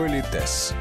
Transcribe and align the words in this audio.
Политес. 0.00 0.72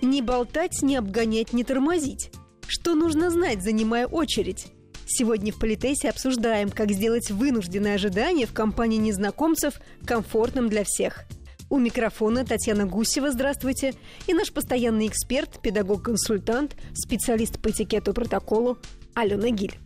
Не 0.00 0.22
болтать, 0.22 0.80
не 0.80 0.96
обгонять, 0.96 1.52
не 1.52 1.64
тормозить. 1.64 2.30
Что 2.66 2.94
нужно 2.94 3.28
знать, 3.28 3.62
занимая 3.62 4.06
очередь? 4.06 4.68
Сегодня 5.04 5.52
в 5.52 5.58
Политесе 5.58 6.08
обсуждаем, 6.08 6.70
как 6.70 6.90
сделать 6.92 7.30
вынужденное 7.30 7.96
ожидание 7.96 8.46
в 8.46 8.54
компании 8.54 8.96
незнакомцев 8.96 9.82
комфортным 10.06 10.70
для 10.70 10.82
всех. 10.82 11.26
У 11.68 11.78
микрофона 11.78 12.46
Татьяна 12.46 12.86
Гусева, 12.86 13.30
здравствуйте, 13.30 13.92
и 14.26 14.32
наш 14.32 14.50
постоянный 14.50 15.06
эксперт, 15.06 15.60
педагог-консультант, 15.60 16.74
специалист 16.94 17.60
по 17.60 17.68
этикету 17.68 18.12
и 18.12 18.14
протоколу 18.14 18.78
Алена 19.14 19.50
Гиль. 19.50 19.78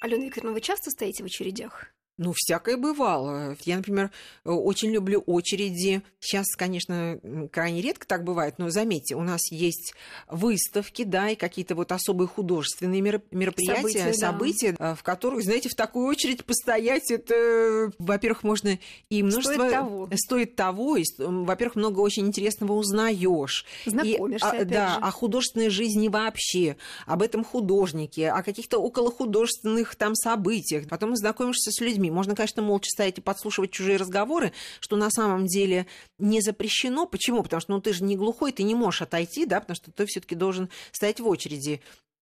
Алена 0.00 0.26
Викторовна, 0.26 0.52
вы 0.52 0.60
часто 0.60 0.92
стоите 0.92 1.24
в 1.24 1.26
очередях? 1.26 1.88
Ну, 2.18 2.32
всякое 2.34 2.76
бывало. 2.76 3.56
Я, 3.64 3.76
например, 3.76 4.10
очень 4.44 4.90
люблю 4.90 5.22
очереди. 5.24 6.02
Сейчас, 6.18 6.46
конечно, 6.56 7.20
крайне 7.52 7.80
редко 7.80 8.06
так 8.08 8.24
бывает, 8.24 8.56
но 8.58 8.70
заметьте, 8.70 9.14
у 9.14 9.22
нас 9.22 9.52
есть 9.52 9.94
выставки, 10.28 11.04
да, 11.04 11.30
и 11.30 11.36
какие-то 11.36 11.76
вот 11.76 11.92
особые 11.92 12.26
художественные 12.26 13.00
мероприятия, 13.30 13.76
события, 13.76 14.12
события 14.14 14.72
да. 14.76 14.94
в 14.96 15.04
которых, 15.04 15.44
знаете, 15.44 15.68
в 15.68 15.76
такую 15.76 16.06
очередь 16.08 16.44
постоять, 16.44 17.10
это, 17.12 17.92
во-первых, 17.98 18.42
можно 18.42 18.78
и 19.10 19.22
множество... 19.22 19.54
Стоит 19.54 19.70
того. 19.72 20.10
Стоит 20.16 20.56
того, 20.56 20.96
и, 20.96 21.04
во-первых, 21.18 21.76
много 21.76 22.00
очень 22.00 22.26
интересного 22.26 22.72
узнаешь. 22.72 23.64
Знакомишься, 23.86 24.56
и, 24.56 24.62
а, 24.62 24.64
Да, 24.64 24.94
же. 24.94 25.00
о 25.00 25.10
художественной 25.12 25.70
жизни 25.70 26.08
вообще, 26.08 26.76
об 27.06 27.22
этом 27.22 27.44
художнике, 27.44 28.30
о 28.30 28.42
каких-то 28.42 28.78
околохудожественных 28.78 29.94
там 29.94 30.16
событиях. 30.16 30.88
Потом 30.88 31.14
знакомишься 31.14 31.70
с 31.70 31.80
людьми, 31.80 32.07
можно, 32.10 32.34
конечно, 32.34 32.62
молча 32.62 32.90
стоять 32.90 33.18
и 33.18 33.22
подслушивать 33.22 33.70
чужие 33.70 33.96
разговоры, 33.96 34.52
что 34.80 34.96
на 34.96 35.10
самом 35.10 35.46
деле 35.46 35.86
не 36.18 36.40
запрещено. 36.40 37.06
Почему? 37.06 37.42
Потому 37.42 37.60
что 37.60 37.72
ну, 37.72 37.80
ты 37.80 37.92
же 37.92 38.04
не 38.04 38.16
глухой, 38.16 38.52
ты 38.52 38.62
не 38.62 38.74
можешь 38.74 39.02
отойти, 39.02 39.46
да, 39.46 39.60
потому 39.60 39.76
что 39.76 39.90
ты 39.90 40.06
все-таки 40.06 40.34
должен 40.34 40.68
стоять 40.92 41.20
в 41.20 41.26
очереди. 41.26 41.80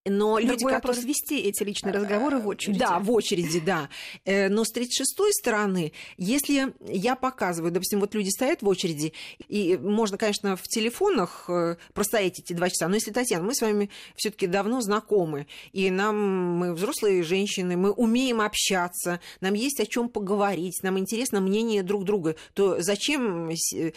Но 0.09 0.39
люди, 0.39 0.53
которые... 0.53 0.77
вопрос 0.77 1.05
вести 1.05 1.41
эти 1.41 1.63
личные 1.65 1.93
разговоры 1.93 2.39
в 2.39 2.47
очереди. 2.47 2.79
Да, 2.79 2.99
в 2.99 3.11
очереди, 3.11 3.61
да. 3.61 3.89
Э, 4.25 4.49
но 4.49 4.65
с 4.65 4.73
36-й 4.73 5.33
стороны, 5.33 5.93
если 6.17 6.73
я 6.87 7.17
показываю, 7.17 7.73
допустим, 7.73 8.01
вот 8.01 8.15
люди 8.15 8.29
стоят 8.29 8.63
в 8.63 8.69
очереди, 8.69 9.13
и 9.49 9.77
можно, 9.77 10.17
конечно, 10.17 10.57
в 10.57 10.63
телефонах 10.63 11.47
э, 11.49 11.77
простоять 11.93 12.39
эти 12.39 12.53
два 12.53 12.69
часа, 12.69 12.89
но 12.89 12.95
если, 12.95 13.11
Татьяна, 13.11 13.45
мы 13.45 13.55
с 13.55 13.61
вами 13.61 13.91
все 14.15 14.31
таки 14.31 14.47
давно 14.47 14.81
знакомы, 14.81 15.47
и 15.73 15.91
нам, 15.91 16.17
мы 16.57 16.75
взрослые 16.75 17.23
женщины, 17.23 17.77
мы 17.77 17.91
умеем 17.91 18.41
общаться, 18.41 19.21
нам 19.41 19.55
есть 19.55 19.81
о 19.81 19.87
чем 19.87 20.09
поговорить, 20.09 20.83
нам 20.83 20.99
интересно 20.99 21.41
мнение 21.41 21.83
друг 21.83 22.05
друга, 22.05 22.37
то 22.55 22.81
зачем, 22.81 23.51
э, 23.51 23.93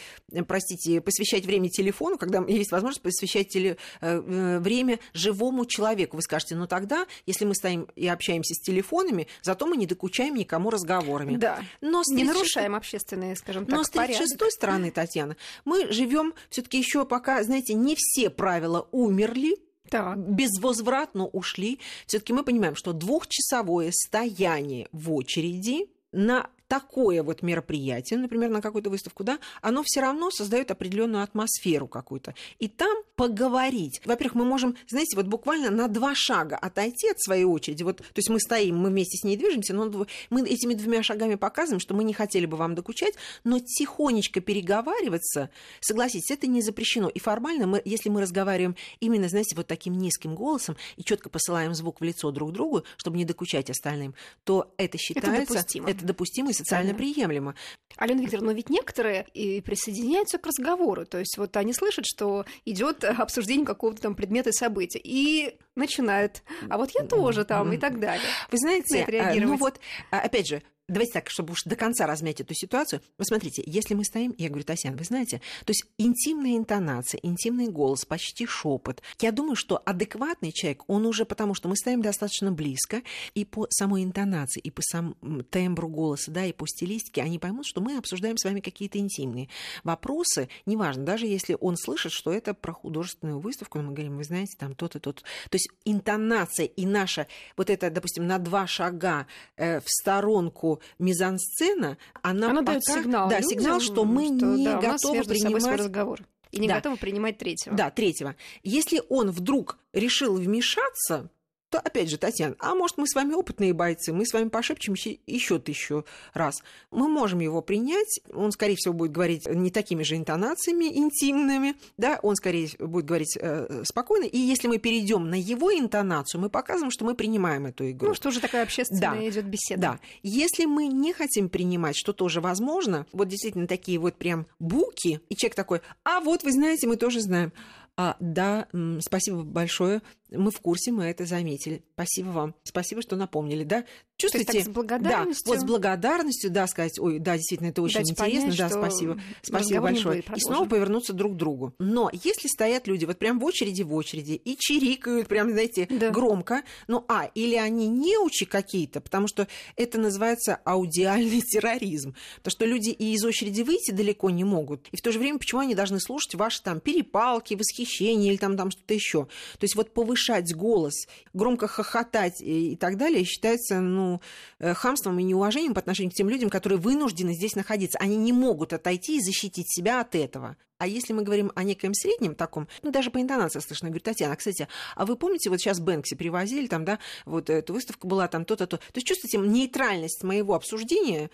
простите, 0.47 1.01
посвящать 1.01 1.45
время 1.45 1.69
телефону, 1.69 2.17
когда 2.17 2.44
есть 2.47 2.71
возможность 2.71 3.01
посвящать 3.01 3.49
теле... 3.49 3.77
время 4.01 4.99
живому 5.13 5.66
человеку? 5.66 5.98
Человеку. 6.00 6.17
Вы 6.17 6.22
скажете, 6.23 6.55
ну 6.55 6.67
тогда, 6.67 7.05
если 7.25 7.45
мы 7.45 7.55
стоим 7.55 7.88
и 7.95 8.08
общаемся 8.08 8.53
с 8.53 8.59
телефонами, 8.59 9.28
зато 9.42 9.67
мы 9.67 9.78
не 9.78 9.86
докучаем 9.86 10.36
никому 10.36 10.69
разговорами. 10.69 11.38
Да. 11.38 11.61
Но 11.81 12.00
не 12.09 12.23
36... 12.23 12.28
нарушаем 12.28 12.75
общественные, 12.75 13.36
скажем 13.36 13.66
так, 13.66 13.75
Но 13.75 13.83
с 13.83 13.89
36 13.89 14.52
стороны, 14.52 14.91
Татьяна, 14.91 15.36
мы 15.66 15.91
живем 15.91 16.33
все-таки 16.50 16.78
еще 16.78 17.06
пока, 17.06 17.44
знаете, 17.44 17.73
не 17.73 17.95
все 17.97 18.30
правила 18.30 18.88
умерли, 18.91 19.58
так. 19.89 20.17
безвозвратно 20.17 21.25
ушли. 21.25 21.80
Все-таки 22.06 22.34
мы 22.34 22.44
понимаем, 22.44 22.75
что 22.75 22.94
двухчасовое 22.94 23.91
стояние 23.91 24.88
в 24.91 25.11
очереди 25.11 25.89
на 26.11 26.50
такое 26.70 27.23
вот 27.23 27.42
мероприятие, 27.42 28.20
например, 28.20 28.50
на 28.50 28.62
какую-то 28.62 28.89
выставку, 28.89 29.23
да, 29.23 29.39
оно 29.62 29.81
все 29.84 30.02
равно 30.02 30.30
создает 30.30 30.70
определенную 30.70 31.23
атмосферу 31.23 31.88
какую-то. 31.88 32.36
И 32.59 32.67
там 32.67 32.95
поговорить. 33.16 34.02
Во-первых, 34.06 34.36
мы 34.36 34.45
можем, 34.45 34.78
знаете, 34.88 35.17
вот 35.17 35.25
буквально 35.25 35.72
на 35.72 35.88
два 35.88 36.13
шага 36.16 36.56
отойти 36.56 37.09
от 37.09 37.19
своей 37.19 37.44
очереди. 37.44 37.81
Вот, 37.84 37.97
то 37.97 38.03
есть 38.16 38.29
мы 38.29 38.40
стоим, 38.40 38.78
мы 38.78 38.90
вместе 38.90 39.18
с 39.18 39.24
ней 39.24 39.35
движемся, 39.35 39.74
но 39.74 40.06
мы 40.29 40.41
этими 40.47 40.75
двумя 40.75 41.02
шагами 41.02 41.35
показываем, 41.35 41.79
что 41.79 41.96
мы 41.96 42.03
не 42.03 42.13
хотели 42.13 42.46
бы 42.46 42.56
вам 42.56 42.75
докучать, 42.75 43.16
но 43.44 43.59
тихонечко 43.59 44.40
переговариваться, 44.40 45.50
согласитесь, 45.81 46.29
это 46.29 46.46
не 46.46 46.62
запрещено. 46.62 47.09
И 47.09 47.19
формально, 47.19 47.66
мы, 47.66 47.81
если 47.84 48.09
мы 48.09 48.22
разговариваем 48.22 48.75
именно, 49.00 49.28
знаете, 49.28 49.56
вот 49.56 49.66
таким 49.66 49.97
низким 49.97 50.35
голосом 50.35 50.78
и 50.97 51.03
четко 51.03 51.29
посылаем 51.29 51.74
звук 51.74 52.00
в 52.00 52.03
лицо 52.03 52.29
друг 52.29 52.52
другу, 52.52 52.84
чтобы 52.96 53.18
не 53.18 53.25
докучать 53.25 53.72
остальным, 53.72 54.13
то 54.44 54.72
это 54.78 55.00
считается... 55.00 55.41
Это 55.41 55.53
допустимо. 55.53 55.90
Это 55.90 56.06
допустимо 56.06 56.53
социально 56.59 56.94
приемлемо. 56.94 57.56
Алена 57.97 58.22
Викторовна, 58.22 58.52
но 58.52 58.56
ведь 58.56 58.70
некоторые 58.70 59.25
и 59.34 59.62
присоединяются 59.62 60.38
к 60.38 60.46
разговору. 60.46 61.06
То 61.06 61.18
есть 61.18 61.38
вот 61.38 61.58
они 61.58 61.74
слышат, 61.74 62.06
что 62.06 62.46
идет 62.66 63.03
обсуждение 63.03 63.66
какого-то 63.66 64.02
там 64.02 64.16
предмета 64.16 64.50
и 64.50 64.53
события. 64.53 65.02
И 65.03 65.58
начинают. 65.75 66.44
А 66.70 66.78
вот 66.78 66.92
я 66.92 67.03
тоже 67.03 67.46
там 67.46 67.74
и 67.74 67.78
так 67.78 68.00
далее. 68.00 68.28
Вы 68.52 68.58
знаете, 68.58 69.06
э, 69.08 69.40
ну 69.40 69.58
вот, 69.58 69.80
а, 70.12 70.20
опять 70.20 70.47
же, 70.47 70.62
давайте 70.89 71.13
так, 71.13 71.29
чтобы 71.29 71.53
уж 71.53 71.63
до 71.63 71.75
конца 71.75 72.05
размять 72.05 72.41
эту 72.41 72.53
ситуацию. 72.53 73.01
Вы 73.17 73.25
смотрите, 73.25 73.63
если 73.66 73.94
мы 73.94 74.03
стоим, 74.03 74.33
я 74.38 74.50
говорю, 74.50 74.66
Татьяна, 74.66 74.97
вы 74.97 75.03
знаете, 75.03 75.41
то 75.66 75.72
есть 75.72 75.85
интимная 75.97 76.57
интонация, 76.57 77.19
интимный 77.23 77.67
голос, 77.67 78.05
почти 78.05 78.45
шепот. 78.45 79.01
Я 79.19 79.31
думаю, 79.31 79.55
что 79.55 79.81
адекватный 79.85 80.51
человек, 80.51 80.83
он 80.88 81.05
уже 81.05 81.25
потому, 81.25 81.53
что 81.53 81.69
мы 81.69 81.75
стоим 81.75 82.01
достаточно 82.01 82.51
близко, 82.51 83.01
и 83.33 83.45
по 83.45 83.67
самой 83.69 84.03
интонации, 84.03 84.59
и 84.59 84.72
по 84.72 84.81
самому 84.81 85.44
тембру 85.44 85.88
голоса, 85.88 86.31
да, 86.31 86.45
и 86.45 86.53
по 86.53 86.67
стилистике, 86.67 87.22
они 87.22 87.39
поймут, 87.39 87.66
что 87.66 87.81
мы 87.81 87.97
обсуждаем 87.97 88.38
с 88.38 88.44
вами 88.44 88.59
какие-то 88.59 88.97
интимные 88.97 89.49
вопросы, 89.83 90.49
неважно, 90.66 91.03
даже 91.03 91.28
если 91.28 91.57
он 91.59 91.78
слышит, 91.78 92.11
что 92.11 92.31
это 92.31 92.53
про 92.53 92.73
художественную 92.73 93.39
выставку, 93.39 93.79
мы 93.79 93.94
говорим, 93.94 94.17
вы 94.17 94.23
знаете, 94.23 94.55
там 94.57 94.75
то-то, 94.75 94.99
то-то. 94.99 95.22
То 95.22 95.55
есть 95.55 95.69
интонация 95.85 96.66
и 96.66 96.85
наша, 96.85 97.28
вот 97.57 97.69
это, 97.69 97.89
допустим, 97.89 98.28
на 98.28 98.38
два 98.39 98.67
шага 98.67 99.28
э, 99.55 99.79
в 99.79 99.85
сторонку 99.88 100.78
мизансцена, 100.97 101.97
она, 102.22 102.51
она 102.51 102.62
пока, 102.62 102.72
дает 102.72 102.84
сигнал, 102.84 103.29
да, 103.29 103.40
людям, 103.40 103.50
сигнал, 103.50 103.79
что 103.79 104.06
мы 104.06 104.25
что, 104.25 104.45
не 104.45 104.66
да, 104.66 104.79
готовы 104.79 105.23
принимать 105.23 105.79
разговор. 105.79 106.22
И 106.51 106.59
не 106.59 106.67
да. 106.67 106.75
готовы 106.75 106.97
принимать 106.97 107.38
третьего. 107.38 107.75
Да, 107.75 107.91
третьего. 107.91 108.35
Если 108.63 109.03
он 109.09 109.29
вдруг 109.29 109.78
решил 109.94 110.35
вмешаться, 110.35 111.29
то, 111.69 111.80
опять 111.80 112.09
же, 112.09 112.18
Татьяна, 112.18 112.56
а 112.59 112.74
может, 112.75 112.97
мы 112.97 113.07
с 113.07 113.16
вами 113.16 113.34
опытные 113.34 113.74
бойцы, 113.74 114.12
мы 114.12 114.25
с 114.25 114.34
вами 114.34 114.50
пошепчемся 114.50 115.16
еще 115.28 115.59
тысячу 115.59 116.06
раз. 116.34 116.63
Мы 116.91 117.07
можем 117.07 117.40
его 117.40 117.62
принять, 117.62 118.22
он, 118.34 118.52
скорее 118.52 118.75
всего, 118.75 118.94
будет 118.94 119.12
говорить 119.12 119.47
не 119.47 119.69
такими 119.69 120.03
же 120.03 120.16
интонациями 120.16 120.85
интимными, 120.97 121.75
да, 121.97 122.19
он, 122.24 122.35
скорее, 122.35 122.69
будет 122.79 123.06
говорить 123.06 123.38
э, 123.40 123.84
спокойно, 123.85 124.25
и 124.25 124.38
если 124.38 124.68
мы 124.68 124.78
перейдем 124.79 125.29
на 125.29 125.35
его 125.35 125.72
интонацию, 125.72 126.41
мы 126.41 126.50
показываем, 126.50 126.91
что 126.91 127.06
мы 127.06 127.16
принимаем 127.16 127.68
эту 127.68 127.90
игру. 127.91 128.09
Ну, 128.09 128.13
что 128.16 128.29
уже 128.29 128.40
такая 128.40 128.63
общественная 128.63 129.02
да. 129.02 129.29
идет 129.29 129.46
беседа. 129.46 129.81
Да. 129.81 130.00
Если 130.24 130.66
мы 130.66 130.88
не 130.88 131.13
хотим 131.13 131.50
принимать, 131.50 131.96
что 131.96 132.13
тоже 132.13 132.41
возможно, 132.41 133.06
вот 133.12 133.28
действительно 133.28 133.68
такие 133.68 134.00
вот 134.00 134.16
прям 134.16 134.47
буки, 134.59 135.22
и 135.29 135.35
человек 135.35 135.56
такой, 135.56 135.81
а 136.03 136.19
вот, 136.19 136.44
вы 136.44 136.52
знаете, 136.52 136.88
мы 136.88 136.96
тоже 136.96 137.22
знаем, 137.22 137.53
а, 138.02 138.16
да, 138.22 138.68
спасибо 139.02 139.44
большое, 139.44 140.02
мы 140.31 140.51
в 140.51 140.59
курсе, 140.59 140.91
мы 140.91 141.06
это 141.06 141.25
заметили. 141.25 141.84
Спасибо 141.94 142.29
вам, 142.29 142.56
спасибо, 142.63 143.01
что 143.01 143.16
напомнили, 143.16 143.63
да? 143.63 143.85
Чувствуете? 144.17 144.51
То 144.51 144.57
есть 144.57 144.66
так, 144.66 144.73
с 144.73 144.75
благодарностью? 144.75 145.45
Да, 145.45 145.51
вот 145.51 145.59
с 145.59 145.63
благодарностью, 145.63 146.51
да, 146.51 146.67
сказать, 146.67 147.00
ой, 147.00 147.19
да, 147.19 147.38
действительно, 147.38 147.69
это 147.69 147.81
очень 147.81 148.00
Дать 148.00 148.12
интересно, 148.12 148.41
понять, 148.41 148.57
да, 148.57 148.69
спасибо, 148.69 149.22
спасибо 149.41 149.81
большое. 149.81 150.23
И 150.35 150.40
снова 150.40 150.67
повернуться 150.67 151.13
друг 151.13 151.34
к 151.34 151.35
другу. 151.38 151.73
Но 151.79 152.09
если 152.12 152.47
стоят 152.47 152.88
люди 152.88 153.06
вот 153.06 153.17
прям 153.17 153.40
в 153.40 153.45
очереди, 153.45 153.81
в 153.81 153.94
очереди, 153.94 154.34
и 154.34 154.57
чирикают 154.57 155.28
прям, 155.28 155.51
знаете, 155.51 155.88
да. 155.90 156.09
громко, 156.09 156.63
ну, 156.88 157.06
а, 157.07 157.29
или 157.34 157.56
они 157.56 157.88
неучи 157.88 158.46
какие-то, 158.46 159.00
потому 159.00 159.28
что 159.28 159.47
это 159.78 159.97
называется 160.00 160.59
аудиальный 160.66 161.41
терроризм, 161.47 162.16
потому 162.38 162.51
что 162.51 162.66
люди 162.66 162.90
и 162.90 163.13
из 163.13 163.23
очереди 163.23 163.61
выйти 163.61 163.91
далеко 163.91 164.29
не 164.29 164.43
могут, 164.43 164.87
и 164.91 164.97
в 164.97 165.02
то 165.02 165.11
же 165.11 165.20
время 165.20 165.40
почему 165.40 165.61
они 165.61 165.76
должны 165.76 165.99
слушать 165.99 166.35
ваши 166.35 166.61
там 166.61 166.81
перепалки, 166.81 167.53
восхищения 167.53 168.31
или 168.31 168.37
там, 168.37 168.58
там 168.58 168.70
что-то 168.72 168.93
еще? 168.93 169.26
То 169.59 169.64
есть 169.64 169.76
вот 169.76 169.93
повышать 170.19 170.53
голос, 170.55 171.07
громко 171.33 171.67
хохотать 171.67 172.41
и, 172.41 172.73
и 172.73 172.75
так 172.75 172.97
далее 172.97 173.23
считается, 173.23 173.79
ну, 173.79 174.21
Э, 174.61 174.73
хамством 174.73 175.17
и 175.19 175.23
неуважением 175.23 175.73
по 175.73 175.79
отношению 175.79 176.11
к 176.11 176.16
тем 176.16 176.29
людям, 176.29 176.49
которые 176.49 176.79
вынуждены 176.79 177.33
здесь 177.33 177.55
находиться. 177.55 177.97
Они 177.99 178.17
не 178.17 178.33
могут 178.33 178.73
отойти 178.73 179.17
и 179.17 179.21
защитить 179.21 179.73
себя 179.73 180.01
от 180.01 180.16
этого. 180.16 180.57
А 180.79 180.87
если 180.87 181.13
мы 181.13 181.23
говорим 181.23 181.51
о 181.55 181.63
некоем 181.63 181.93
среднем 181.93 182.35
таком, 182.35 182.67
ну, 182.81 182.91
даже 182.91 183.09
по 183.09 183.21
интонации 183.21 183.59
слышно, 183.59 183.87
говорит, 183.87 184.03
Татьяна, 184.03 184.35
кстати, 184.35 184.67
а 184.95 185.05
вы 185.05 185.16
помните, 185.16 185.49
вот 185.49 185.59
сейчас 185.59 185.79
Бэнкси 185.79 186.16
привозили, 186.16 186.67
там, 186.67 186.83
да, 186.83 186.99
вот 187.25 187.49
эта 187.49 187.71
выставка 187.71 188.05
была, 188.05 188.27
там, 188.27 188.43
то-то, 188.43 188.67
то. 188.67 188.77
То 188.77 188.83
есть, 188.95 189.07
чувствуете, 189.07 189.37
нейтральность 189.37 190.23
моего 190.23 190.55
обсуждения, 190.55 191.29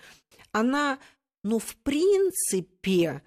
она, 0.52 0.98
ну, 1.42 1.58
в 1.58 1.76
принципе, 1.76 3.22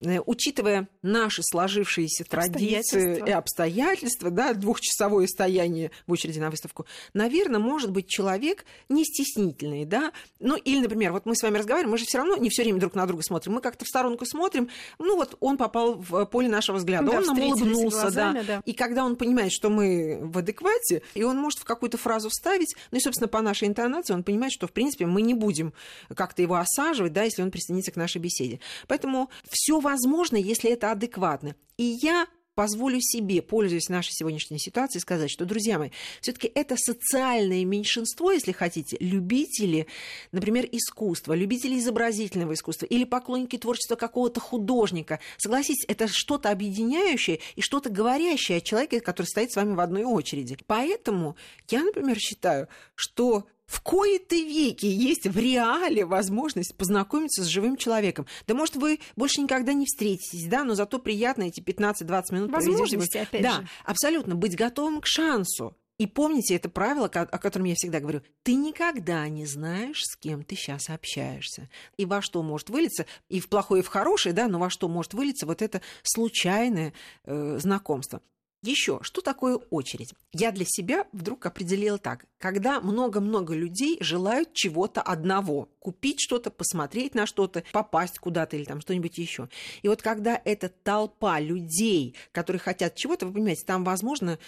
учитывая 0.00 0.88
наши 1.02 1.42
сложившиеся 1.42 2.24
традиции 2.24 3.22
и 3.26 3.30
обстоятельства, 3.30 4.30
да, 4.30 4.54
двухчасовое 4.54 5.26
стояние 5.26 5.90
в 6.06 6.12
очереди 6.12 6.38
на 6.38 6.50
выставку, 6.50 6.86
наверное, 7.14 7.60
может 7.60 7.90
быть 7.90 8.08
человек 8.08 8.64
не 8.88 9.04
стеснительный, 9.04 9.84
да, 9.84 10.12
ну 10.38 10.56
или, 10.56 10.80
например, 10.80 11.12
вот 11.12 11.26
мы 11.26 11.34
с 11.34 11.42
вами 11.42 11.58
разговариваем, 11.58 11.90
мы 11.90 11.98
же 11.98 12.04
все 12.04 12.18
равно 12.18 12.36
не 12.36 12.48
все 12.48 12.62
время 12.62 12.78
друг 12.78 12.94
на 12.94 13.06
друга 13.06 13.22
смотрим, 13.22 13.54
мы 13.54 13.60
как-то 13.60 13.84
в 13.84 13.88
сторонку 13.88 14.24
смотрим, 14.24 14.68
ну 14.98 15.16
вот 15.16 15.36
он 15.40 15.56
попал 15.56 15.94
в 15.94 16.24
поле 16.26 16.48
нашего 16.48 16.76
взгляда, 16.76 17.10
да, 17.10 17.18
он 17.18 17.24
нам 17.24 17.38
улыбнулся, 17.40 18.02
глазами, 18.02 18.40
да. 18.40 18.56
да, 18.56 18.62
и 18.64 18.72
когда 18.72 19.04
он 19.04 19.16
понимает, 19.16 19.52
что 19.52 19.68
мы 19.68 20.20
в 20.22 20.38
адеквате, 20.38 21.02
и 21.14 21.24
он 21.24 21.36
может 21.38 21.60
в 21.60 21.64
какую-то 21.64 21.98
фразу 21.98 22.28
вставить, 22.28 22.74
ну 22.92 22.98
и, 22.98 23.00
собственно, 23.00 23.28
по 23.28 23.40
нашей 23.40 23.66
интонации 23.66 24.14
он 24.14 24.22
понимает, 24.22 24.52
что, 24.52 24.66
в 24.66 24.72
принципе, 24.72 25.06
мы 25.06 25.22
не 25.22 25.34
будем 25.34 25.72
как-то 26.14 26.42
его 26.42 26.54
осаживать, 26.56 27.12
да, 27.12 27.24
если 27.24 27.42
он 27.42 27.50
присоединится 27.50 27.90
к 27.90 27.96
нашей 27.96 28.18
беседе. 28.18 28.60
Поэтому 28.86 29.30
все 29.48 29.80
возможно, 29.88 30.36
если 30.36 30.70
это 30.70 30.92
адекватно. 30.92 31.56
И 31.78 31.96
я 32.02 32.26
позволю 32.54 32.98
себе, 33.00 33.40
пользуясь 33.40 33.88
нашей 33.88 34.10
сегодняшней 34.10 34.58
ситуацией, 34.58 35.00
сказать, 35.00 35.30
что, 35.30 35.46
друзья 35.46 35.78
мои, 35.78 35.90
все-таки 36.20 36.50
это 36.54 36.76
социальное 36.76 37.64
меньшинство, 37.64 38.32
если 38.32 38.52
хотите, 38.52 38.98
любители, 39.00 39.86
например, 40.32 40.68
искусства, 40.72 41.32
любители 41.32 41.78
изобразительного 41.78 42.52
искусства 42.52 42.84
или 42.86 43.04
поклонники 43.04 43.56
творчества 43.56 43.94
какого-то 43.94 44.40
художника. 44.40 45.20
Согласитесь, 45.38 45.86
это 45.88 46.06
что-то 46.08 46.50
объединяющее 46.50 47.38
и 47.56 47.62
что-то 47.62 47.88
говорящее 47.88 48.58
о 48.58 48.60
человеке, 48.60 49.00
который 49.00 49.26
стоит 49.28 49.52
с 49.52 49.56
вами 49.56 49.74
в 49.74 49.80
одной 49.80 50.04
очереди. 50.04 50.58
Поэтому 50.66 51.36
я, 51.70 51.82
например, 51.82 52.18
считаю, 52.18 52.68
что 52.94 53.46
в 53.68 53.82
кои-то 53.82 54.34
веки 54.34 54.86
есть 54.86 55.26
в 55.26 55.38
реале 55.38 56.06
возможность 56.06 56.74
познакомиться 56.74 57.44
с 57.44 57.46
живым 57.46 57.76
человеком. 57.76 58.26
Да, 58.46 58.54
может, 58.54 58.76
вы 58.76 58.98
больше 59.14 59.42
никогда 59.42 59.74
не 59.74 59.84
встретитесь, 59.84 60.46
да, 60.48 60.64
но 60.64 60.74
зато 60.74 60.98
приятно 60.98 61.44
эти 61.44 61.60
15-20 61.60 62.22
минут 62.32 62.50
Возможности, 62.50 63.18
опять 63.18 63.42
да, 63.42 63.56
же. 63.56 63.68
абсолютно. 63.84 64.34
Быть 64.34 64.56
готовым 64.56 65.02
к 65.02 65.06
шансу. 65.06 65.76
И 65.98 66.06
помните 66.06 66.54
это 66.54 66.70
правило, 66.70 67.06
о 67.06 67.38
котором 67.38 67.66
я 67.66 67.74
всегда 67.74 68.00
говорю. 68.00 68.22
Ты 68.44 68.54
никогда 68.54 69.28
не 69.28 69.44
знаешь, 69.44 70.00
с 70.02 70.16
кем 70.16 70.44
ты 70.44 70.54
сейчас 70.54 70.88
общаешься. 70.88 71.68
И 71.96 72.06
во 72.06 72.22
что 72.22 72.42
может 72.42 72.70
вылиться, 72.70 73.04
и 73.28 73.40
в 73.40 73.48
плохое, 73.48 73.82
и 73.82 73.84
в 73.84 73.88
хорошее, 73.88 74.32
да, 74.32 74.48
но 74.48 74.58
во 74.58 74.70
что 74.70 74.88
может 74.88 75.12
вылиться 75.12 75.44
вот 75.44 75.60
это 75.60 75.82
случайное 76.04 76.94
э, 77.24 77.58
знакомство. 77.60 78.22
Еще, 78.62 78.98
что 79.02 79.20
такое 79.20 79.56
очередь? 79.56 80.12
Я 80.32 80.50
для 80.50 80.64
себя 80.66 81.06
вдруг 81.12 81.46
определила 81.46 81.96
так. 81.96 82.26
Когда 82.38 82.80
много-много 82.80 83.54
людей 83.54 83.98
желают 84.00 84.52
чего-то 84.52 85.00
одного. 85.00 85.68
Купить 85.78 86.20
что-то, 86.20 86.50
посмотреть 86.50 87.14
на 87.14 87.26
что-то, 87.26 87.62
попасть 87.72 88.18
куда-то 88.18 88.56
или 88.56 88.64
там 88.64 88.80
что-нибудь 88.80 89.16
еще. 89.16 89.48
И 89.82 89.88
вот 89.88 90.02
когда 90.02 90.40
эта 90.44 90.68
толпа 90.68 91.38
людей, 91.38 92.16
которые 92.32 92.60
хотят 92.60 92.96
чего-то, 92.96 93.26
вы 93.26 93.34
понимаете, 93.34 93.64
там 93.64 93.84
возможно 93.84 94.38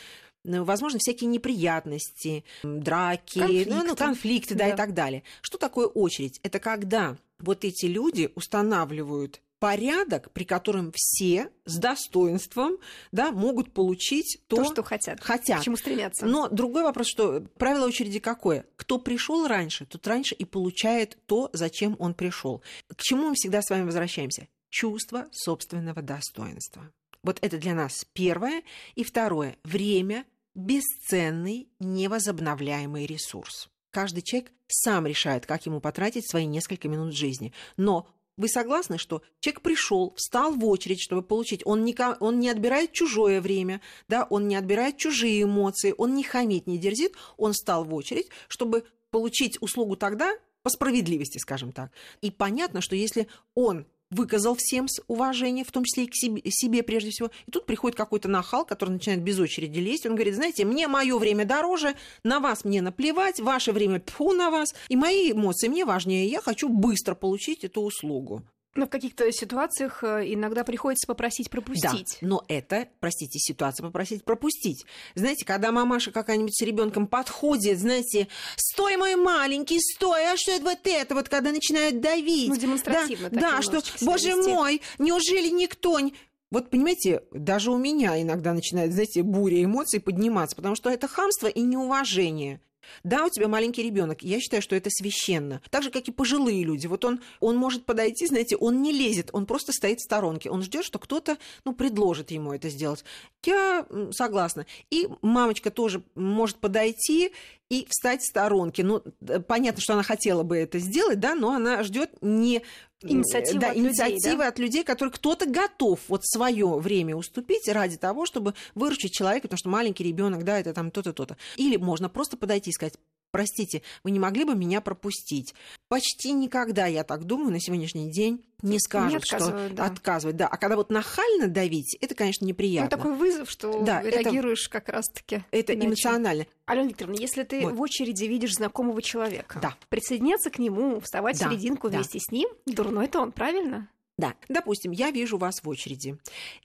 возможно, 0.43 0.99
всякие 0.99 1.29
неприятности, 1.29 2.45
драки, 2.63 3.41
конфликты, 3.41 3.75
ну, 3.75 3.85
ну, 3.85 3.95
конфликты 3.95 4.55
да, 4.55 4.67
да, 4.67 4.73
и 4.73 4.77
так 4.77 4.95
далее. 4.95 5.23
Что 5.43 5.59
такое 5.59 5.87
очередь? 5.87 6.41
Это 6.43 6.59
когда 6.59 7.19
вот 7.39 7.65
эти 7.65 7.87
люди 7.87 8.31
устанавливают 8.35 9.43
порядок, 9.61 10.33
при 10.33 10.45
котором 10.45 10.91
все 10.93 11.51
с 11.67 11.77
достоинством 11.77 12.79
да, 13.13 13.31
могут 13.31 13.73
получить 13.73 14.41
то, 14.49 14.57
то, 14.57 14.65
что 14.65 14.83
хотят, 14.83 15.21
хотят, 15.21 15.61
к 15.61 15.65
чему 15.65 15.77
стремятся. 15.77 16.27
Но 16.27 16.49
другой 16.49 16.83
вопрос, 16.83 17.07
что 17.07 17.43
правило 17.59 17.87
очереди 17.87 18.19
какое? 18.19 18.65
Кто 18.77 18.99
пришел 18.99 19.47
раньше, 19.47 19.87
тот 19.87 20.05
раньше 20.09 20.35
и 20.35 20.45
получает 20.45 21.19
то, 21.27 21.51
зачем 21.53 21.95
он 21.99 22.15
пришел. 22.15 22.63
К 22.89 23.01
чему 23.01 23.29
мы 23.29 23.35
всегда 23.35 23.63
с 23.63 23.71
вами 23.71 23.85
возвращаемся? 23.85 24.49
Чувство 24.71 25.29
собственного 25.31 26.01
достоинства. 26.01 26.91
Вот 27.23 27.39
это 27.43 27.59
для 27.59 27.75
нас 27.75 28.07
первое. 28.15 28.63
И 28.95 29.05
второе. 29.05 29.59
Время– 29.63 30.25
бесценный, 30.55 31.69
невозобновляемый 31.79 33.05
ресурс. 33.05 33.69
Каждый 33.91 34.23
человек 34.23 34.53
сам 34.69 35.07
решает, 35.07 35.45
как 35.45 35.67
ему 35.67 35.81
потратить 35.81 36.29
свои 36.31 36.47
несколько 36.47 36.89
минут 36.89 37.15
жизни. 37.15 37.53
Но 37.77 38.09
вы 38.41 38.49
согласны, 38.49 38.97
что 38.97 39.23
человек 39.41 39.61
пришел, 39.61 40.15
встал 40.17 40.55
в 40.55 40.65
очередь, 40.65 41.01
чтобы 41.01 41.23
получить, 41.23 41.61
он 41.67 41.85
не, 41.85 41.95
он 42.21 42.41
не 42.41 42.49
отбирает 42.49 42.93
чужое 42.93 43.41
время, 43.43 43.83
да, 44.09 44.27
он 44.31 44.49
не 44.49 44.57
отбирает 44.57 44.97
чужие 44.97 45.43
эмоции, 45.43 45.95
он 45.97 46.15
не 46.15 46.25
хамит, 46.25 46.67
не 46.67 46.79
дерзит, 46.79 47.15
он 47.37 47.53
встал 47.53 47.85
в 47.85 47.95
очередь, 47.95 48.29
чтобы 48.49 48.85
получить 49.11 49.61
услугу 49.61 49.97
тогда, 49.97 50.33
по 50.63 50.71
справедливости, 50.71 51.39
скажем 51.39 51.73
так. 51.73 51.91
И 52.21 52.31
понятно, 52.31 52.81
что 52.81 52.95
если 52.95 53.29
он 53.55 53.87
выказал 54.11 54.57
всем 54.57 54.87
уважение, 55.07 55.65
в 55.65 55.73
том 55.73 55.85
числе 55.85 56.05
и 56.05 56.07
к 56.07 56.15
себе, 56.15 56.43
себе 56.51 56.83
прежде 56.83 57.11
всего. 57.11 57.31
И 57.47 57.51
тут 57.51 57.67
приходит 57.67 57.97
какой-то 57.97 58.29
нахал, 58.29 58.65
который 58.65 58.91
начинает 58.91 59.23
без 59.23 59.39
очереди 59.39 59.79
лезть. 59.79 60.07
Он 60.07 60.15
говорит, 60.15 60.35
знаете, 60.35 60.65
мне 60.65 60.89
мое 60.89 61.17
время 61.19 61.45
дороже, 61.45 61.95
на 62.25 62.41
вас 62.41 62.65
мне 62.65 62.83
наплевать, 62.83 63.41
ваше 63.41 63.73
время 63.73 64.01
тьфу 64.01 64.33
на 64.33 64.51
вас, 64.51 64.75
и 64.89 64.97
мои 64.97 65.33
эмоции 65.33 65.69
мне 65.69 65.85
важнее. 65.85 66.27
Я 66.27 66.41
хочу 66.41 66.69
быстро 66.69 67.15
получить 67.15 67.65
эту 67.65 67.83
услугу. 67.83 68.43
Но 68.77 68.87
в 68.87 68.89
каких-то 68.89 69.33
ситуациях 69.33 70.05
э, 70.05 70.33
иногда 70.33 70.63
приходится 70.63 71.07
попросить 71.09 71.51
пропустить. 71.51 72.19
Да, 72.21 72.27
но 72.27 72.45
это, 72.47 72.89
простите, 73.01 73.41
ситуация 73.41 73.85
попросить 73.85 74.25
пропустить. 74.25 74.87
Знаете, 75.17 75.45
когда 75.45 75.73
мамаша 75.73 76.13
какая-нибудь 76.13 76.57
с 76.57 76.63
ребенком 76.63 77.09
подходит, 77.09 77.81
знаете, 77.81 78.29
стой, 78.57 78.97
мой 78.97 79.17
маленький, 79.17 79.81
стой, 79.81 80.33
а 80.33 80.37
что 80.37 80.53
это 80.53 80.65
вот 80.65 80.79
это, 80.85 81.15
вот 81.17 81.29
когда 81.29 81.51
начинают 81.51 82.01
давить. 82.01 82.49
Ну, 82.49 82.57
демонстративно. 82.57 83.29
Да, 83.31 83.41
да 83.41 83.63
что, 83.63 83.83
боже 84.03 84.29
вести. 84.29 84.53
мой, 84.53 84.83
неужели 84.99 85.49
никто 85.49 85.99
не... 85.99 86.15
Вот, 86.53 86.71
понимаете, 86.71 87.25
даже 87.33 87.73
у 87.73 87.79
меня 87.79 88.21
иногда 88.23 88.53
начинает, 88.53 88.93
знаете, 88.93 89.25
буря 89.25 89.65
эмоций 89.65 90.01
подниматься, 90.01 90.55
потому 90.55 90.77
что 90.77 90.91
это 90.91 91.09
хамство 91.09 91.49
и 91.49 91.61
неуважение. 91.61 92.61
Да, 93.05 93.27
у 93.27 93.31
тебя 93.31 93.49
маленький 93.49 93.83
ребенок. 93.83 94.23
Я 94.23 94.41
считаю, 94.41 94.63
что 94.63 94.77
это 94.77 94.91
священно. 94.91 95.61
Так 95.71 95.83
же, 95.83 95.91
как 95.91 96.09
и 96.09 96.13
пожилые 96.13 96.65
люди. 96.65 96.87
Вот 96.87 97.05
он, 97.05 97.21
он 97.41 97.57
может 97.57 97.85
подойти, 97.85 98.27
знаете, 98.27 98.57
он 98.57 98.83
не 98.83 98.93
лезет, 98.93 99.31
он 99.33 99.47
просто 99.47 99.73
стоит 99.73 99.99
в 99.99 100.05
сторонке. 100.05 100.51
Он 100.51 100.63
ждет, 100.63 100.85
что 100.85 100.99
кто-то 100.99 101.39
ну, 101.65 101.75
предложит 101.75 102.31
ему 102.31 102.53
это 102.53 102.69
сделать. 102.69 103.05
Я 103.45 103.87
согласна. 104.13 104.67
И 104.91 105.09
мамочка 105.23 105.71
тоже 105.71 106.03
может 106.15 106.59
подойти 106.59 107.33
и 107.71 107.87
встать 107.89 108.21
в 108.21 108.27
сторонке. 108.27 108.85
Ну, 108.85 109.03
понятно, 109.47 109.81
что 109.81 109.95
она 109.95 110.03
хотела 110.03 110.43
бы 110.43 110.59
это 110.59 110.79
сделать, 110.79 111.21
да, 111.21 111.35
но 111.35 111.53
она 111.53 111.83
ждет 111.83 112.11
не 112.21 112.63
инициатива, 113.03 113.61
да, 113.61 113.71
от, 113.71 113.77
инициативы 113.77 114.17
людей, 114.17 114.37
да? 114.37 114.49
от 114.49 114.59
людей, 114.59 114.85
которые 114.85 115.13
кто-то 115.13 115.47
готов 115.47 116.01
вот 116.09 116.27
свое 116.27 116.79
время 116.79 117.17
уступить 117.17 117.69
ради 117.69 117.97
того, 117.97 118.27
чтобы 118.27 118.55
выручить 118.75 119.13
человека, 119.13 119.49
потому 119.49 119.59
что 119.59 119.71
маленький 119.71 120.05
ребенок, 120.05 120.45
да, 120.45 120.59
это 120.59 120.75
там 120.75 120.91
то-то, 120.91 121.13
то-то. 121.13 121.37
Или 121.57 121.77
можно 121.77 122.09
просто 122.09 122.37
подойти 122.37 122.71
и 122.71 122.75
сказать, 122.75 122.95
простите, 123.31 123.83
вы 124.05 124.11
не 124.11 124.19
могли 124.19 124.45
бы 124.45 124.55
меня 124.55 124.81
пропустить? 124.81 125.55
Почти 125.91 126.31
никогда, 126.31 126.87
я 126.87 127.03
так 127.03 127.25
думаю, 127.25 127.51
на 127.51 127.59
сегодняшний 127.59 128.13
день 128.13 128.45
не 128.63 128.79
скажут, 128.79 129.25
не 129.25 129.39
что 129.39 129.69
да. 129.71 129.87
отказывать. 129.87 130.37
Да. 130.37 130.47
А 130.47 130.57
когда 130.57 130.77
вот 130.77 130.89
нахально 130.89 131.49
давить, 131.49 131.99
это, 132.01 132.15
конечно, 132.15 132.45
неприятно. 132.45 132.89
Ну, 132.89 132.97
такой 132.97 133.17
вызов, 133.17 133.51
что 133.51 133.83
да, 133.83 134.01
реагируешь 134.01 134.69
это, 134.69 134.71
как 134.71 134.89
раз-таки. 134.91 135.43
Это 135.51 135.75
иначе. 135.75 135.89
эмоционально. 135.89 136.47
Алена 136.67 136.87
Викторовна, 136.91 137.19
если 137.19 137.43
ты 137.43 137.63
вот. 137.63 137.73
в 137.73 137.81
очереди 137.81 138.27
видишь 138.27 138.53
знакомого 138.53 139.03
человека, 139.03 139.59
да. 139.61 139.75
присоединяться 139.89 140.51
к 140.51 140.61
нему, 140.61 141.01
вставать 141.01 141.41
да. 141.41 141.49
в 141.49 141.51
серединку 141.51 141.91
да. 141.91 141.97
вместе 141.97 142.21
с 142.21 142.31
ним, 142.31 142.49
дурной 142.67 143.09
тон, 143.09 143.33
правильно? 143.33 143.89
Да. 144.17 144.35
Допустим, 144.49 144.93
я 144.93 145.11
вижу 145.11 145.39
вас 145.39 145.65
в 145.65 145.69
очереди. 145.69 146.17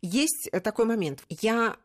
Есть 0.03 0.51
такой 0.61 0.85
момент. 0.85 1.23
Я 1.41 1.77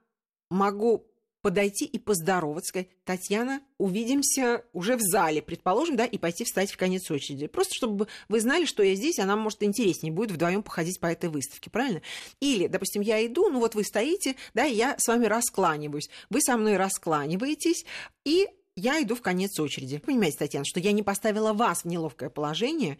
могу 0.51 1.07
подойти 1.43 1.85
и 1.85 1.99
поздороваться, 1.99 2.69
сказать, 2.69 2.89
Татьяна, 3.05 3.61
увидимся 3.79 4.65
уже 4.73 4.97
в 4.97 5.01
зале, 5.01 5.43
предположим, 5.43 5.97
да, 5.97 6.05
и 6.05 6.19
пойти 6.19 6.45
встать 6.45 6.71
в 6.71 6.77
конец 6.77 7.11
очереди. 7.11 7.47
Просто 7.47 7.75
чтобы 7.75 8.09
вы 8.29 8.41
знали, 8.41 8.67
что 8.67 8.83
я 8.83 8.95
здесь, 8.95 9.19
а 9.19 9.27
нам, 9.27 9.41
может, 9.41 9.63
интереснее 9.63 10.13
будет 10.13 10.33
вдвоем 10.33 10.63
походить 10.63 11.01
по 11.01 11.07
этой 11.07 11.31
выставке, 11.31 11.71
правильно? 11.71 12.03
Или, 12.41 12.67
допустим, 12.67 13.03
я 13.03 13.25
иду, 13.27 13.49
ну 13.49 13.61
вот 13.61 13.75
вы 13.75 13.85
стоите, 13.85 14.37
да, 14.55 14.67
и 14.67 14.75
я 14.75 14.97
с 14.99 15.09
вами 15.09 15.27
раскланиваюсь. 15.27 16.11
Вы 16.29 16.41
со 16.43 16.57
мной 16.57 16.77
раскланиваетесь, 16.77 17.85
и 18.25 18.47
я 18.77 19.03
иду 19.03 19.15
в 19.15 19.23
конец 19.23 19.59
очереди. 19.59 19.99
Понимаете, 19.99 20.39
Татьяна, 20.39 20.65
что 20.65 20.81
я 20.81 20.93
не 20.93 21.03
поставила 21.03 21.53
вас 21.53 21.83
в 21.83 21.85
неловкое 21.87 22.31
положение, 22.31 22.99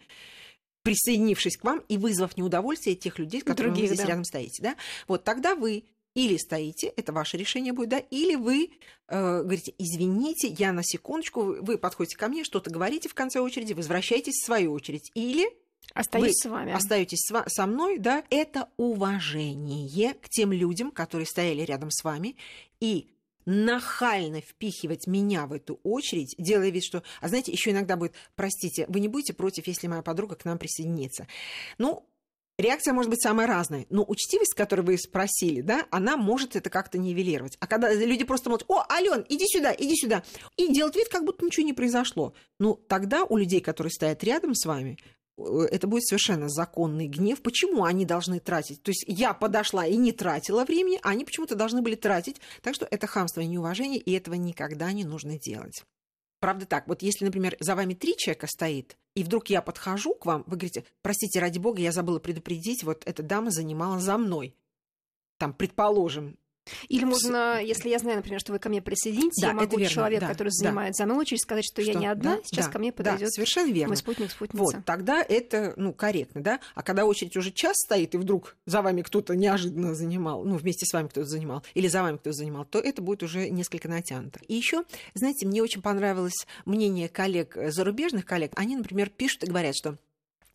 присоединившись 0.83 1.57
к 1.57 1.63
вам 1.63 1.83
и 1.87 1.97
вызвав 1.97 2.37
неудовольствие 2.37 2.95
тех 2.95 3.19
людей, 3.19 3.41
с 3.41 3.43
которыми 3.43 3.73
Других, 3.73 3.89
вы 3.89 3.95
здесь 3.95 4.05
да. 4.05 4.09
рядом 4.09 4.23
стоите. 4.23 4.63
Да? 4.63 4.75
Вот 5.07 5.23
тогда 5.23 5.55
вы 5.55 5.85
или 6.13 6.37
стоите, 6.37 6.87
это 6.95 7.13
ваше 7.13 7.37
решение 7.37 7.73
будет, 7.73 7.89
да, 7.89 7.99
или 7.99 8.35
вы 8.35 8.71
э, 9.07 9.41
говорите, 9.41 9.73
извините, 9.77 10.47
я 10.47 10.73
на 10.73 10.83
секундочку, 10.83 11.41
вы, 11.41 11.61
вы 11.61 11.77
подходите 11.77 12.17
ко 12.17 12.27
мне, 12.27 12.43
что-то 12.43 12.69
говорите 12.69 13.09
в 13.09 13.13
конце 13.13 13.39
очереди, 13.39 13.73
возвращаетесь 13.73 14.41
в 14.41 14.45
свою 14.45 14.73
очередь, 14.73 15.11
или 15.13 15.49
Остаюсь 15.93 16.37
с 16.37 16.45
вами. 16.45 16.71
Остаетесь 16.71 17.29
со 17.47 17.65
мной, 17.65 17.97
да, 17.97 18.23
это 18.29 18.69
уважение 18.77 20.13
к 20.13 20.29
тем 20.29 20.53
людям, 20.53 20.91
которые 20.91 21.25
стояли 21.25 21.61
рядом 21.63 21.91
с 21.91 22.03
вами, 22.03 22.37
и 22.79 23.09
нахально 23.45 24.41
впихивать 24.41 25.07
меня 25.07 25.47
в 25.47 25.53
эту 25.53 25.79
очередь, 25.83 26.35
делая 26.37 26.69
вид, 26.69 26.83
что... 26.83 27.03
А 27.19 27.27
знаете, 27.27 27.51
еще 27.51 27.71
иногда 27.71 27.97
будет, 27.97 28.13
простите, 28.35 28.85
вы 28.87 28.99
не 28.99 29.07
будете 29.07 29.33
против, 29.33 29.67
если 29.67 29.87
моя 29.87 30.01
подруга 30.01 30.35
к 30.35 30.45
нам 30.45 30.57
присоединится. 30.57 31.27
Ну, 31.77 32.07
реакция 32.57 32.93
может 32.93 33.09
быть 33.09 33.21
самая 33.21 33.47
разная. 33.47 33.85
Но 33.89 34.05
учтивость, 34.07 34.53
которую 34.53 34.85
вы 34.85 34.97
спросили, 34.97 35.61
да, 35.61 35.85
она 35.91 36.17
может 36.17 36.55
это 36.55 36.69
как-то 36.69 36.97
нивелировать. 36.97 37.57
А 37.59 37.67
когда 37.67 37.93
люди 37.93 38.23
просто 38.23 38.49
молчат, 38.49 38.69
о, 38.69 38.85
Ален, 38.89 39.25
иди 39.29 39.45
сюда, 39.47 39.73
иди 39.77 39.95
сюда, 39.95 40.23
и 40.57 40.71
делают 40.73 40.95
вид, 40.95 41.09
как 41.09 41.25
будто 41.25 41.45
ничего 41.45 41.65
не 41.65 41.73
произошло. 41.73 42.33
Ну, 42.59 42.75
тогда 42.75 43.23
у 43.23 43.37
людей, 43.37 43.61
которые 43.61 43.91
стоят 43.91 44.23
рядом 44.23 44.55
с 44.55 44.65
вами, 44.65 44.97
э, 45.37 45.67
это 45.71 45.87
будет 45.87 46.05
совершенно 46.05 46.49
законный 46.49 47.07
гнев. 47.07 47.41
Почему 47.41 47.83
они 47.83 48.05
должны 48.05 48.39
тратить? 48.39 48.81
То 48.83 48.91
есть 48.91 49.05
я 49.07 49.33
подошла 49.33 49.85
и 49.85 49.95
не 49.97 50.11
тратила 50.11 50.65
времени, 50.65 50.99
а 51.03 51.09
они 51.09 51.25
почему-то 51.25 51.55
должны 51.55 51.81
были 51.81 51.95
тратить. 51.95 52.41
Так 52.61 52.75
что 52.75 52.87
это 52.89 53.07
хамство 53.07 53.41
и 53.41 53.47
неуважение, 53.47 53.99
и 53.99 54.11
этого 54.13 54.35
никогда 54.35 54.91
не 54.91 55.03
нужно 55.03 55.39
делать. 55.39 55.83
Правда 56.39 56.65
так, 56.65 56.87
вот 56.87 57.03
если, 57.03 57.23
например, 57.23 57.55
за 57.59 57.75
вами 57.75 57.93
три 57.93 58.17
человека 58.17 58.47
стоит, 58.47 58.97
и 59.15 59.23
вдруг 59.23 59.49
я 59.49 59.61
подхожу 59.61 60.13
к 60.15 60.25
вам, 60.25 60.43
вы 60.47 60.57
говорите, 60.57 60.85
простите, 61.01 61.39
ради 61.39 61.59
бога, 61.59 61.81
я 61.81 61.91
забыла 61.91 62.19
предупредить, 62.19 62.83
вот 62.83 63.03
эта 63.05 63.23
дама 63.23 63.51
занимала 63.51 63.99
за 63.99 64.17
мной. 64.17 64.55
Там, 65.37 65.53
предположим, 65.53 66.37
или 66.89 67.03
можно, 67.03 67.61
если 67.61 67.89
я 67.89 67.99
знаю, 67.99 68.17
например, 68.17 68.39
что 68.39 68.51
вы 68.51 68.59
ко 68.59 68.69
мне 68.69 68.81
присоединитесь, 68.81 69.41
да, 69.41 69.49
я 69.49 69.53
могу 69.53 69.77
верно, 69.77 69.93
человек, 69.93 70.21
да, 70.21 70.27
который 70.27 70.49
занимает 70.49 70.93
да. 70.93 70.97
за 70.97 71.05
мной 71.05 71.19
очередь, 71.19 71.41
сказать, 71.41 71.65
что, 71.65 71.81
что 71.81 71.91
я 71.91 71.97
не 71.97 72.07
одна, 72.07 72.37
да, 72.37 72.41
сейчас 72.43 72.65
да, 72.67 72.71
ко 72.71 72.79
мне 72.79 72.91
подойдет. 72.91 73.27
Да, 73.27 73.31
совершенно 73.31 73.71
верно. 73.71 73.89
Мой 73.89 73.97
спутник, 73.97 74.31
спутница. 74.31 74.63
Вот, 74.63 74.85
тогда 74.85 75.21
это, 75.21 75.73
ну, 75.77 75.93
корректно, 75.93 76.41
да. 76.41 76.59
А 76.75 76.83
когда 76.83 77.05
очередь 77.05 77.35
уже 77.37 77.51
час 77.51 77.75
стоит, 77.77 78.15
и 78.15 78.17
вдруг 78.17 78.55
за 78.65 78.81
вами 78.81 79.01
кто-то 79.01 79.35
неожиданно 79.35 79.95
занимал, 79.95 80.43
ну, 80.43 80.55
вместе 80.55 80.85
с 80.85 80.93
вами 80.93 81.07
кто-то 81.07 81.27
занимал, 81.27 81.63
или 81.73 81.87
за 81.87 82.01
вами 82.01 82.17
кто-то 82.17 82.33
занимал, 82.33 82.65
то 82.65 82.79
это 82.79 83.01
будет 83.01 83.23
уже 83.23 83.49
несколько 83.49 83.87
натянуто. 83.87 84.39
И 84.47 84.55
еще, 84.55 84.83
знаете, 85.13 85.45
мне 85.45 85.61
очень 85.61 85.81
понравилось 85.81 86.47
мнение 86.65 87.09
коллег, 87.09 87.57
зарубежных 87.67 88.25
коллег. 88.25 88.51
Они, 88.55 88.75
например, 88.75 89.09
пишут 89.09 89.43
и 89.43 89.47
говорят, 89.47 89.75
что 89.75 89.97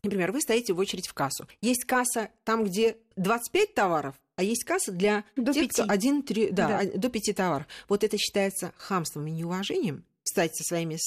Например, 0.03 0.31
вы 0.31 0.41
стоите 0.41 0.73
в 0.73 0.79
очередь 0.79 1.09
в 1.09 1.15
кассу. 1.15 1.49
Есть 1.61 1.85
касса 1.85 2.31
там, 2.45 2.63
где 2.63 2.97
25 3.17 3.75
товаров, 3.75 4.15
а 4.37 4.43
есть 4.43 4.65
касса 4.65 4.93
для 4.93 5.25
до 5.35 5.53
тех, 5.53 5.69
5. 5.69 5.73
кто 5.73 5.85
один, 5.93 6.23
три, 6.23 6.51
да, 6.51 6.83
да. 6.83 6.99
до 6.99 7.09
пяти 7.09 7.33
товаров. 7.33 7.67
Вот 7.89 8.05
это 8.05 8.19
считается 8.19 8.73
хамством 8.77 9.27
и 9.27 9.31
неуважением. 9.31 10.05
Кстати, 10.23 10.55
со 10.57 10.65
своими 10.65 10.99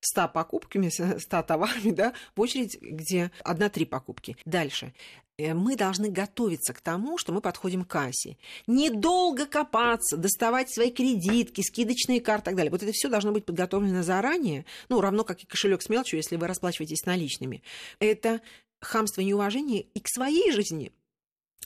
100 0.00 0.28
покупками, 0.28 0.88
100 0.88 1.42
товарами, 1.42 1.90
да, 1.90 2.12
в 2.36 2.40
очередь, 2.40 2.80
где 2.80 3.32
одна-три 3.42 3.84
покупки. 3.84 4.36
Дальше 4.44 4.94
э, 5.38 5.54
мы 5.54 5.74
должны 5.74 6.08
готовиться 6.08 6.72
к 6.72 6.80
тому, 6.80 7.18
что 7.18 7.32
мы 7.32 7.40
подходим 7.40 7.84
к 7.84 7.88
кассе. 7.88 8.36
Недолго 8.68 9.46
копаться, 9.46 10.16
доставать 10.16 10.72
свои 10.72 10.92
кредитки, 10.92 11.62
скидочные 11.62 12.20
карты 12.20 12.42
и 12.42 12.44
так 12.46 12.56
далее. 12.56 12.70
Вот 12.70 12.84
это 12.84 12.92
все 12.92 13.08
должно 13.08 13.32
быть 13.32 13.44
подготовлено 13.44 14.04
заранее. 14.04 14.66
Ну, 14.88 15.00
равно 15.00 15.24
как 15.24 15.42
и 15.42 15.46
кошелек 15.46 15.82
с 15.82 15.88
мелочью, 15.88 16.18
если 16.18 16.36
вы 16.36 16.46
расплачиваетесь 16.46 17.06
наличными. 17.06 17.62
Это 17.98 18.40
хамство 18.80 19.20
и 19.20 19.24
неуважение 19.24 19.82
и 19.82 19.98
к 19.98 20.08
своей 20.08 20.52
жизни, 20.52 20.92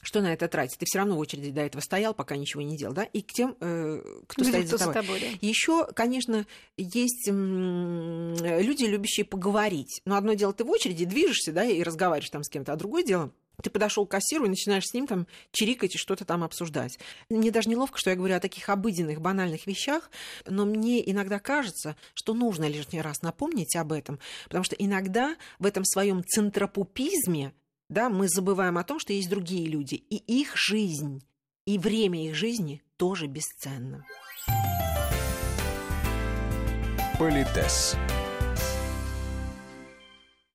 что 0.00 0.20
на 0.20 0.32
это 0.32 0.48
тратить? 0.48 0.78
Ты 0.78 0.86
все 0.86 0.98
равно 0.98 1.16
в 1.16 1.18
очереди 1.18 1.50
до 1.50 1.60
этого 1.60 1.80
стоял, 1.80 2.14
пока 2.14 2.36
ничего 2.36 2.62
не 2.62 2.76
делал, 2.76 2.94
да? 2.94 3.04
И 3.04 3.22
к 3.22 3.32
тем, 3.32 3.56
э, 3.60 4.02
кто 4.26 4.44
стоит 4.44 4.68
за 4.68 4.78
тобой. 4.78 4.94
тобой 4.94 5.20
да. 5.20 5.26
Еще, 5.40 5.86
конечно, 5.94 6.46
есть 6.76 7.28
люди, 7.28 8.84
любящие 8.84 9.24
поговорить. 9.24 10.00
Но 10.04 10.16
одно 10.16 10.34
дело, 10.34 10.52
ты 10.52 10.64
в 10.64 10.70
очереди 10.70 11.04
движешься, 11.04 11.52
да, 11.52 11.64
и 11.64 11.82
разговариваешь 11.82 12.30
там 12.30 12.42
с 12.42 12.48
кем-то, 12.48 12.72
а 12.72 12.76
другое 12.76 13.04
дело, 13.04 13.32
ты 13.62 13.70
подошел 13.70 14.06
к 14.06 14.10
кассиру 14.10 14.46
и 14.46 14.48
начинаешь 14.48 14.86
с 14.86 14.94
ним 14.94 15.06
там 15.06 15.26
чирикать 15.52 15.94
и 15.94 15.98
что-то 15.98 16.24
там 16.24 16.42
обсуждать. 16.42 16.98
Мне 17.28 17.50
даже 17.50 17.68
неловко, 17.68 17.98
что 17.98 18.10
я 18.10 18.16
говорю 18.16 18.34
о 18.34 18.40
таких 18.40 18.68
обыденных, 18.68 19.20
банальных 19.20 19.66
вещах, 19.66 20.10
но 20.46 20.64
мне 20.64 21.08
иногда 21.10 21.38
кажется, 21.38 21.96
что 22.14 22.34
нужно 22.34 22.68
лишний 22.68 23.00
раз 23.00 23.22
напомнить 23.22 23.76
об 23.76 23.92
этом, 23.92 24.18
потому 24.44 24.64
что 24.64 24.74
иногда 24.76 25.36
в 25.58 25.66
этом 25.66 25.84
своем 25.84 26.24
центропупизме 26.24 27.52
да, 27.92 28.08
мы 28.08 28.28
забываем 28.28 28.78
о 28.78 28.84
том, 28.84 28.98
что 28.98 29.12
есть 29.12 29.28
другие 29.28 29.68
люди, 29.68 29.94
и 29.94 30.16
их 30.16 30.56
жизнь, 30.56 31.22
и 31.66 31.78
время 31.78 32.26
их 32.26 32.34
жизни 32.34 32.82
тоже 32.96 33.26
бесценно. 33.26 34.04
Политес. 37.18 37.96